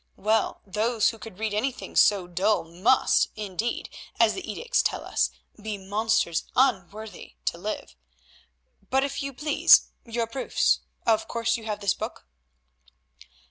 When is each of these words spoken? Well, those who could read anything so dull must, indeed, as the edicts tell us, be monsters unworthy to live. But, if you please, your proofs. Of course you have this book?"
Well, 0.17 0.61
those 0.65 1.09
who 1.11 1.19
could 1.19 1.37
read 1.37 1.53
anything 1.53 1.95
so 1.95 2.25
dull 2.25 2.63
must, 2.63 3.27
indeed, 3.35 3.87
as 4.19 4.33
the 4.33 4.51
edicts 4.51 4.81
tell 4.81 5.05
us, 5.05 5.29
be 5.61 5.77
monsters 5.77 6.45
unworthy 6.55 7.35
to 7.45 7.59
live. 7.59 7.95
But, 8.89 9.03
if 9.03 9.21
you 9.21 9.31
please, 9.31 9.91
your 10.03 10.25
proofs. 10.25 10.79
Of 11.05 11.27
course 11.27 11.55
you 11.55 11.65
have 11.65 11.81
this 11.81 11.93
book?" 11.93 12.25